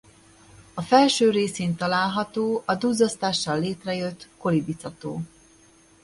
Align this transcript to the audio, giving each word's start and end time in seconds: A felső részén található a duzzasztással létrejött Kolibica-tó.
A 0.73 0.81
felső 0.81 1.29
részén 1.29 1.75
található 1.75 2.63
a 2.65 2.75
duzzasztással 2.75 3.59
létrejött 3.59 4.27
Kolibica-tó. 4.37 5.21